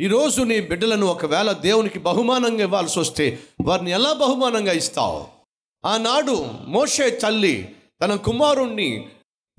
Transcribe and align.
ఈరోజు 0.00 0.42
నీ 0.42 0.60
బిడ్డలను 0.60 1.06
ఒకవేళ 1.06 1.52
దేవునికి 1.52 1.98
బహుమానంగా 1.98 2.62
ఇవ్వాల్సి 2.62 2.98
వస్తే 2.98 3.42
వారిని 3.64 3.90
ఎలా 3.90 4.12
బహుమానంగా 4.12 4.72
ఇస్తావు? 4.72 5.28
ఆనాడు 5.86 6.44
మోషే 6.66 7.10
తల్లి 7.10 7.76
తన 8.00 8.14
కుమారుణ్ణి 8.16 9.10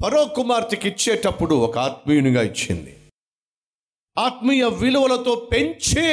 పరో 0.06 0.26
కుమార్తెకి 0.26 0.90
ఇచ్చేటప్పుడు 0.90 1.56
ఒక 1.56 1.78
ఆత్మీయునిగా 1.78 2.42
ఇచ్చింది. 2.42 3.12
ఆత్మీయ 4.18 4.66
విలువలతో 4.68 5.50
పెంచే 5.52 6.10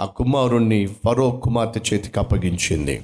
ఆ 0.00 0.06
కుమారుణ్ణి 0.06 0.86
ఫరో 0.86 1.30
కుమార్తె 1.30 1.80
చేతికి 1.80 2.18
అప్పగించింది. 2.18 3.02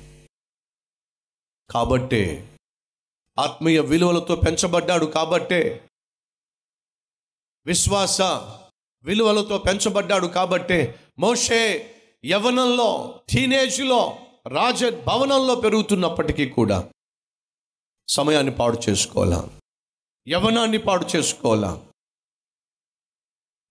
కాబట్టే 1.70 2.56
ఆత్మీయ 3.38 3.80
విలువలతో 3.80 4.36
పెంచబడ్డాడు 4.36 5.06
కాబట్టే 5.06 5.88
విశ్వాస 7.66 8.22
విలువలతో 9.04 9.58
పెంచబడ్డాడు 9.58 10.26
కాబట్టే 10.26 10.98
మోషే 11.18 11.94
యవనంలో 12.24 13.20
టీనేజ్లో 13.30 14.16
రాజ 14.48 14.84
భవనంలో 14.84 15.54
పెరుగుతున్నప్పటికీ 15.54 16.48
కూడా 16.48 16.88
సమయాన్ని 18.08 18.52
పాడు 18.52 18.78
చేసుకోవాలా? 18.88 19.48
యవనాన్ని 20.28 20.78
పాడు 20.78 21.06
చేసుకోవాలా? 21.16 21.80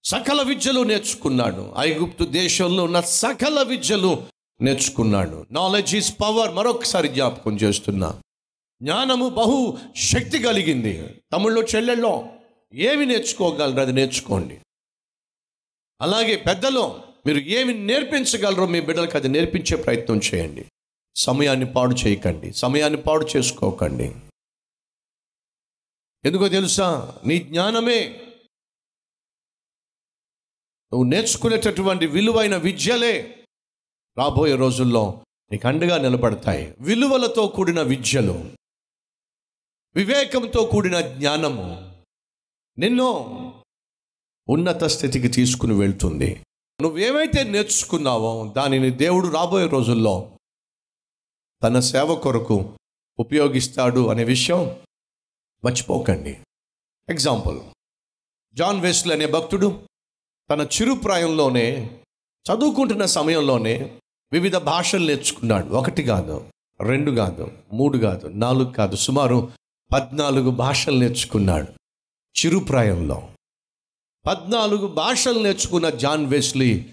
సకల 0.04 0.42
విద్యలు 0.42 0.82
నేర్చుకున్నాడు. 0.82 1.74
ఐగుప్తు 1.80 2.24
దేశంలో 2.24 2.84
ఉన్న 2.84 3.02
సకల 3.02 3.62
విద్యలు 3.62 4.28
నేర్చుకున్నాడు. 4.62 5.46
నాలెడ్జ్ 5.52 5.96
ఈజ్ 5.96 6.22
పవర్ 6.22 6.52
మరొకసారి 6.52 7.08
జ్ఞాపకం 7.08 7.56
చేస్తున్నా. 7.56 8.22
జ్ఞానము 8.84 9.30
బహు 9.30 9.78
శక్తి 9.96 10.40
కలిగింది. 10.40 11.22
తమిళ్ళో 11.34 11.62
చెల్లెల్లో 11.62 12.26
ఏమి 12.74 13.06
నేర్చుకోగలరు? 13.06 13.82
అది 13.82 13.94
నేర్చుకోండి. 13.94 14.60
అలాగే 16.04 16.36
పెద్దలో 16.36 17.04
మీరు 17.26 17.38
ఏమి 17.38 17.74
నేర్పించగలరో 17.74 18.66
మీ 18.66 18.82
బిడ్డలకు 18.82 19.18
అది 19.18 19.28
నేర్పించే 19.28 19.84
ప్రయత్నం 19.84 20.22
చేయండి. 20.34 20.66
సమయాన్ని 21.16 21.74
పాడు 21.74 21.96
చేయకండి. 21.96 22.54
సమయాన్ని 22.54 23.02
పాడు 23.02 23.28
చేసుకోకండి. 23.36 24.16
ఎందుకో 26.26 26.50
తెలుసా? 26.50 27.20
నీ 27.26 27.40
జ్ఞానమే 27.40 28.10
నువ్వు 30.94 31.04
నేర్చుకునేటటువంటి 31.04 32.06
విలువైన 32.06 32.56
విద్యలే 32.58 33.46
రాబోయే 34.18 34.56
రోజుల్లో 34.56 35.26
నీకు 35.52 35.68
అండగా 35.68 35.98
నిలబడతాయి. 35.98 36.76
విలువలతో 36.80 37.48
కూడిన 37.48 37.82
విద్యలు 37.82 38.52
వివేకంతో 39.96 40.66
కూడిన 40.66 41.02
జ్ఞానము. 41.02 41.94
నిన్ను 42.78 43.40
ఉన్నత 44.50 44.84
స్థితికి 44.84 45.28
తీసుకుని 45.28 45.74
వెళ్తుంది. 45.74 46.44
నువ్వేమైతే 46.82 47.44
నేర్చుకున్నావో 47.44 48.54
దానిని 48.58 48.90
దేవుడు 48.90 49.28
రాబోయే 49.28 49.68
రోజుల్లో 49.68 50.32
తన 51.64 51.80
సేవ 51.80 52.16
కొరకు 52.16 52.78
ఉపయోగిస్తాడు 53.20 54.08
అనే 54.08 54.24
విషయం 54.24 54.78
మర్చిపోకండి. 55.66 56.40
ఎగ్జాంపుల్ 57.10 57.60
జాన్ 58.54 58.82
వెస్ల్ 58.82 59.12
అనే 59.12 59.26
భక్తుడు 59.26 59.88
తన 60.52 60.62
చిరుప్రాయంలోనే 60.62 62.00
చదువుకుంటున్న 62.46 63.06
సమయంలోనే 63.06 64.00
వివిధ 64.32 64.58
భాషలు 64.58 65.06
నేర్చుకున్నాడు. 65.06 65.68
ఒకటి 65.68 66.04
కాదు 66.04 66.50
రెండు 66.82 67.12
కాదు 67.12 67.52
మూడు 67.74 67.98
కాదు 67.98 68.28
నాలుగు 68.28 68.72
కాదు 68.72 68.96
సుమారు 68.96 69.52
పద్నాలుగు 69.94 70.50
భాషలు 70.50 71.00
నేర్చుకున్నాడు 71.00 71.72
చిరుప్రాయంలో 72.40 73.30
పద్నాలుగు 74.26 74.88
భాషలు 74.88 75.40
నేర్చుకున్న 75.40 75.90
జాన్ 75.90 76.26
వెస్లీ 76.26 76.86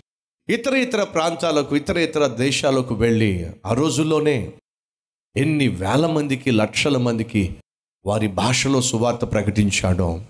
ఇతర 0.49 0.77
ఇతర 0.77 1.05
ప్రాంతాలకు 1.05 1.77
ఇతర 1.77 1.99
ఇతర 1.99 2.27
దేశాలకు 2.27 2.95
వెళ్ళి 2.95 3.51
ఆ 3.67 3.73
రోజుల్లోనే 3.73 4.53
ఎన్ని 5.37 5.69
వేల 5.69 6.07
మందికి 6.07 6.51
లక్షల 6.51 6.97
మందికి 6.97 7.57
వారి 8.07 8.29
భాషలో 8.29 8.81
సువార్త 8.81 9.33
ప్రకటించాడో. 9.33 10.25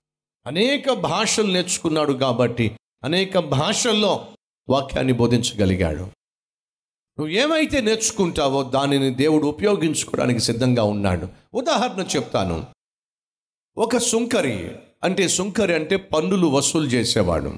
అనేక 0.47 0.93
భాషలు 0.93 1.53
నేర్చుకున్నాడు 1.53 2.13
కాబట్టి 2.13 2.77
అనేక 3.05 3.39
భాషల్లో 3.39 4.27
వాక్యాన్ని 4.69 5.13
బోధించగలిగాడు. 5.13 6.03
నువ్వు 7.19 7.29
ఏమైతే 7.29 7.81
నేర్చుకుంటావో 7.81 8.63
దానిని 8.63 9.15
దేవుడు 9.15 9.47
ఉపయోగించుకోవడానికి 9.47 10.41
సిద్ధంగా 10.41 10.83
ఉన్నాడు. 10.83 11.29
ఉదాహరణ 11.55 12.01
చెప్తాను. 12.17 12.67
ఒక 13.79 13.97
సుంకరి 13.97 14.77
అంటే 15.03 15.29
సుంకరి 15.29 15.75
అంటే 15.75 15.97
పన్నులు 15.97 16.47
వసూలు 16.47 16.87
చేసేవాడు. 16.87 17.53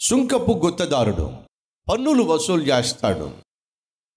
సుంకపు 0.00 0.52
గుత్తదారుడు 0.64 1.32
పన్నులు 1.92 2.22
వసూలు 2.22 2.62
చేస్తాడు. 2.62 3.30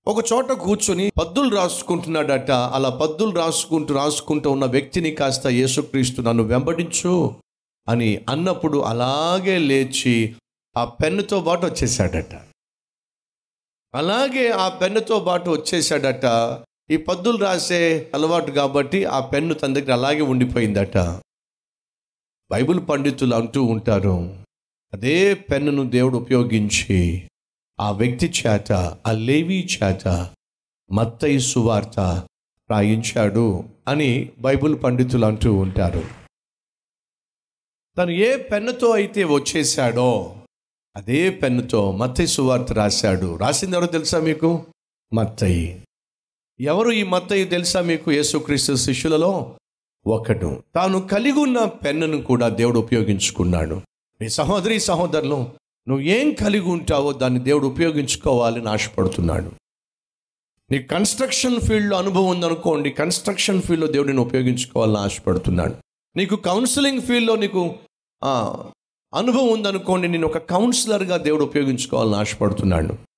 ఒక 0.07 0.25
చోట 0.33 0.51
కూర్చొని 0.51 1.11
పద్దులు 1.19 1.56
రాసుకుంటున్నాడట. 1.56 2.51
అలా 2.51 2.89
పద్దులు 2.89 3.31
రాసుకుంటూ 3.31 3.95
రాసుకుంటూ 3.95 4.51
ఉన్న 4.51 4.66
వ్యక్తిని 4.66 5.11
కాస్త 5.11 5.47
యేసుక్రీస్తు 5.47 6.22
నన్ను 6.22 6.44
వెంబడించు 6.44 7.35
అని 7.89 8.25
అన్నప్పుడు 8.29 8.77
అలాగే 8.77 9.57
లేచి 9.57 10.35
ఆ 10.77 10.85
పెన్నుతో 10.85 11.41
పాటు 11.41 11.66
వచ్చేసాడట. 11.66 12.33
అలాగే 13.95 14.50
ఆ 14.50 14.69
పెన్నుతో 14.69 15.19
పాటు 15.19 15.50
వచ్చేసాడట. 15.50 16.57
ఈ 16.91 16.97
పద్దులు 16.97 17.38
రాసే 17.38 18.12
అలవాటు 18.13 18.51
కాబట్టి 18.51 19.06
ఆ 19.06 19.19
పెన్ను 19.19 19.53
తన 19.53 19.73
దగ్గర 19.73 19.94
అలాగే 19.94 20.22
ఉండిపోయిందట. 20.22 21.22
బైబిల్ 22.51 22.79
పండితులు 22.89 23.35
అంటూ 23.35 23.63
ఉంటారు 23.63 24.44
అదే 24.94 25.33
పెన్నును 25.33 25.89
దేవుడు 25.89 26.17
ఉపయోగించి 26.17 27.28
ఆ 27.79 27.91
వ్యక్తి 27.91 28.31
చేత 28.31 28.72
ఆ 29.07 29.11
లేవీ 29.11 29.67
చేత 29.83 30.33
మత్తయి 30.91 31.39
సువార్త 31.39 32.28
రాయించాడు 32.72 33.63
అని 33.88 34.31
బైబిల్ 34.39 34.83
పండితులు 34.83 35.25
అంటూ 35.25 35.53
ఉంటారు. 35.53 36.03
తను 37.97 38.11
ఏ 38.11 38.38
పెన్నుతో 38.38 38.91
అయితే 38.91 39.23
వచ్చేసాడో 39.23 40.35
అదే 40.95 41.29
పెన్నుతో 41.29 41.91
మత్తయి 41.91 42.27
సువార్త 42.27 42.73
రాశాడు. 42.73 43.35
రాసింది 43.35 43.75
ఎవరో 43.75 43.88
తెలుసా 43.88 44.19
మీకు? 44.19 44.66
మత్తయి. 45.13 45.83
ఎవరు 46.59 46.91
ఈ 46.91 47.03
మత్తయి 47.03 47.45
తెలుసా 47.45 47.81
మీకు 47.81 48.12
యేసుక్రీస్తు 48.12 48.75
శిష్యులలో? 48.75 49.57
ఒకడు. 50.08 50.64
తాను 50.76 51.02
కలిగి 51.02 51.40
ఉన్న 51.40 51.64
పెన్నును 51.64 52.22
కూడా 52.22 52.50
దేవుడు 52.50 52.80
ఉపయోగించుకున్నాడు. 52.80 53.76
మీ 54.22 54.30
సహోదరి 54.30 54.80
సహోదరులు 54.80 55.36
నువ్వు 55.88 56.00
ఏం 56.00 56.34
కలిగి 56.34 56.70
ఉంటావో 56.70 57.14
దాన్ని 57.14 57.40
దేవుడు 57.40 57.68
ఉపయోగించుకోవాలని 57.68 58.70
ఆశపడుతున్నాడు. 58.70 59.52
నీ 60.72 60.84
కన్స్ట్రక్షన్ 60.84 61.62
ఫీల్డ్లో 61.62 61.98
అనుభవం 61.98 62.28
ఉందనుకోండి 62.28 62.90
కన్స్ట్రక్షన్ 62.90 63.62
ఫీల్డ్లో 63.62 63.88
దేవుడిని 63.88 64.20
ఉపయోగించుకోవాలని 64.20 64.98
ఆశపడుతున్నాడు. 64.98 65.76
నీకు 66.16 66.36
కౌన్సిలింగ్ 66.36 67.02
ఫీల్డ్లో 67.02 67.36
నీకు 67.36 67.76
అనుభవం 69.14 69.52
ఉందనుకోండి 69.52 70.08
నేను 70.08 70.28
ఒక 70.28 70.38
కౌన్సిలర్గా 70.38 71.18
దేవుడు 71.18 71.44
ఉపయోగించుకోవాలని 71.44 72.16
ఆశపడుతున్నాడు. 72.16 73.15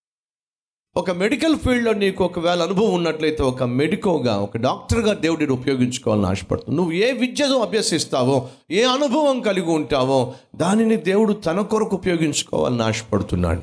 ఒక 0.98 1.12
మెడికల్ 1.12 1.56
ఫీల్డ్లో 1.60 1.94
నీకు 1.94 2.24
ఒకవేళ 2.24 2.64
అనుభవం 2.64 2.94
ఉన్నట్లయితే 2.94 3.44
ఒక 3.44 3.64
మెడికోగా 3.64 4.38
ఒక 4.38 4.58
డాక్టర్గా 4.58 5.14
దేవుడిని 5.14 5.52
ఉపయోగించుకోవాలని 5.52 6.26
ఆశపడుతుంది 6.26 6.76
నువ్వు 6.76 6.92
ఏ 6.92 7.12
విద్యను 7.12 7.58
అభ్యసిస్తావో 7.58 8.50
ఏ 8.72 8.84
అనుభవం 8.84 9.42
కలిగి 9.42 9.70
ఉంటావో 9.70 10.34
దానిని 10.56 10.96
దేవుడు 10.96 11.34
తన 11.34 11.62
కొరకు 11.62 11.96
ఉపయోగించుకోవాలని 11.96 12.84
ఆశపడుతున్నాడు. 12.84 13.62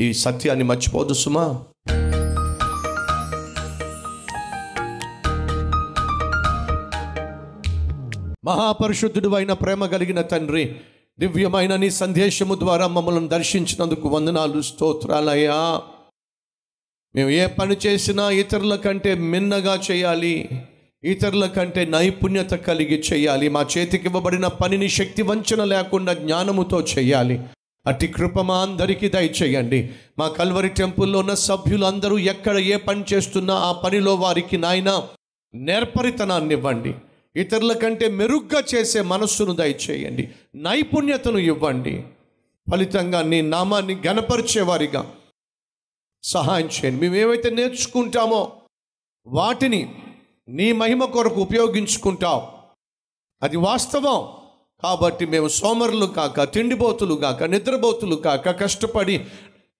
ఈ 0.00 0.12
సత్యాన్ని 0.12 0.64
మర్చిపోదు 0.64 1.14
సుమా. 1.14 1.64
మహాపరిశుద్ధుడు 8.44 9.28
అయిన 9.28 9.52
ప్రేమ 9.52 9.86
కలిగిన 9.86 10.22
తండ్రి 10.22 10.76
దివ్యమైన 11.20 11.76
నీ 11.76 11.90
సందేశము 11.90 12.54
ద్వారా 12.54 12.86
మమ్మల్ని 12.86 13.28
దర్శించినందుకు 13.28 14.08
వందనాలు 14.08 14.62
స్తోత్రాలయ్యా. 14.62 15.82
మేము 17.14 17.30
ఏ 17.30 17.46
పని 17.46 17.76
చేసినా 17.86 18.30
ఇతరుల 18.30 18.76
కంటే 18.76 19.14
మిన్నగా 19.14 19.80
చేయాలి. 19.90 20.48
ఇతరుల 21.04 21.46
కంటే 21.46 21.84
నైపుణ్యత 21.84 22.50
కలిగి 22.50 23.02
చేయాలి. 23.12 23.48
మా 23.48 23.66
చేతికి 23.78 24.06
ఇవ్వబడిన 24.06 24.46
పనిని 24.46 24.88
శక్తి 24.88 25.22
వంచన 25.22 25.64
లేకుండా 25.64 26.12
జ్ఞానముతో 26.12 26.80
చేయాలి. 26.80 27.40
అతి 27.86 28.06
కృప 28.06 28.40
మా 28.40 28.58
అందరికీ 28.58 29.08
దయచేయండి. 29.08 29.90
మా 30.18 30.28
కల్వరి 30.28 30.68
టెంపుల్లో 30.68 31.18
ఉన్న 31.18 31.34
సభ్యులందరూ 31.34 32.18
ఎక్కడ 32.18 32.56
ఏ 32.58 32.76
పని 32.76 33.04
చేస్తున్నా 33.12 33.54
ఆ 33.54 33.72
పనిలో 33.72 34.14
వారికి 34.14 34.58
నాయన 34.58 35.08
నేర్పరితనాన్ని 35.54 36.54
ఇవ్వండి 36.54 36.94
ఇతరుల 37.38 37.72
కంటే 37.72 38.08
మెరుగ్గా 38.08 38.62
చేసే 38.74 39.00
మనస్సును 39.00 39.52
దయచేయండి. 39.52 40.28
నైపుణ్యతను 40.54 41.38
ఇవ్వండి. 41.38 42.04
ఫలితంగా 42.70 43.22
నీ 43.22 43.40
నామాన్ని 43.40 43.94
గనపరిచేవారిగా 44.06 45.14
సహాయం 46.22 46.66
చేయండి. 46.66 47.08
మేమేమైతే 47.08 47.50
నేర్చుకుంటామో 47.50 48.52
వాటిని 49.26 49.94
నీ 50.48 50.72
మహిమ 50.72 51.04
కొరకు 51.04 51.40
ఉపయోగించుకుంటావు 51.40 52.42
అది 53.42 53.56
వాస్తవం. 53.56 54.28
కాబట్టి 54.82 55.26
మేము 55.26 55.48
సోమరులు 55.48 56.06
కాక 56.06 56.42
తిండిబోతులు 56.42 57.14
కాక 57.14 57.42
నిద్రబోతులు 57.42 58.16
కాక 58.16 58.60
కష్టపడి 58.60 59.24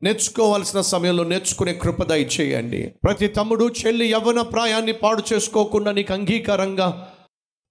నేర్చుకోవాల్సిన 0.02 0.81
సమయంలో 0.81 1.25
నేర్చుకునే 1.25 1.75
కృపద 1.75 2.12
చేయండి 2.12 2.94
ప్రతి 3.05 3.28
తమ్ముడు 3.28 3.70
చెల్లి 3.87 4.06
యవ్వన 4.06 4.40
ప్రాయాన్ని 4.40 4.93
పాడు 4.93 5.22
చేసుకోకుండా 5.32 5.93
నీకు 5.93 6.12
అంగీకారంగా 6.12 7.14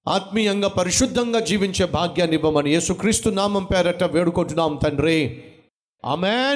ఆత్మీయంగా 0.07 0.67
పరిశుద్ధంగా 0.67 1.39
జీవించే 1.39 1.85
భాగ్యాన్ని 1.85 2.37
ఇవ్వమని 2.37 2.71
యేసుక్రీస్తు 2.73 3.29
నామం 3.29 3.63
పేరట 3.63 4.03
వేడుకుంటున్నాం 4.03 4.79
తండ్రి. 4.83 5.43
ఆమెన్. 6.05 6.55